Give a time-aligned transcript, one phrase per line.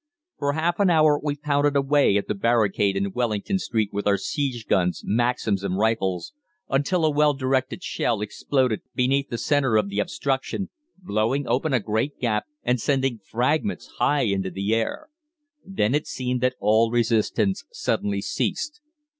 [0.39, 4.17] "For half an hour we pounded away at the barricade in Wellington Street with our
[4.17, 6.33] siege guns, Maxims, and rifles,
[6.69, 11.79] until a well directed shell exploded beneath the centre of the obstruction, blowing open a
[11.79, 15.09] great gap and sending fragments high into the air.
[15.63, 18.81] Then it seemed that all resistance suddenly ceased.